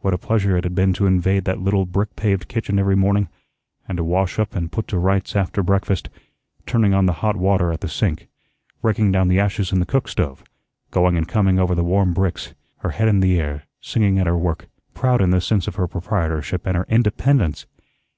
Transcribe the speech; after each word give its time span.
What 0.00 0.14
a 0.14 0.16
pleasure 0.16 0.56
it 0.56 0.64
had 0.64 0.74
been 0.74 0.94
to 0.94 1.04
invade 1.04 1.44
that 1.44 1.60
little 1.60 1.84
brick 1.84 2.16
paved 2.16 2.48
kitchen 2.48 2.78
every 2.78 2.96
morning, 2.96 3.28
and 3.86 3.98
to 3.98 4.02
wash 4.02 4.38
up 4.38 4.54
and 4.54 4.72
put 4.72 4.88
to 4.88 4.98
rights 4.98 5.36
after 5.36 5.62
breakfast, 5.62 6.08
turning 6.64 6.94
on 6.94 7.04
the 7.04 7.12
hot 7.20 7.36
water 7.36 7.70
at 7.70 7.82
the 7.82 7.86
sink, 7.90 8.28
raking 8.80 9.12
down 9.12 9.28
the 9.28 9.38
ashes 9.38 9.70
in 9.70 9.78
the 9.78 9.84
cook 9.84 10.08
stove, 10.08 10.42
going 10.90 11.18
and 11.18 11.28
coming 11.28 11.58
over 11.58 11.74
the 11.74 11.84
warm 11.84 12.14
bricks, 12.14 12.54
her 12.78 12.92
head 12.92 13.08
in 13.08 13.20
the 13.20 13.38
air, 13.38 13.64
singing 13.78 14.18
at 14.18 14.26
her 14.26 14.38
work, 14.38 14.68
proud 14.94 15.20
in 15.20 15.32
the 15.32 15.38
sense 15.42 15.68
of 15.68 15.74
her 15.74 15.86
proprietorship 15.86 16.66
and 16.66 16.74
her 16.74 16.86
independence! 16.88 17.66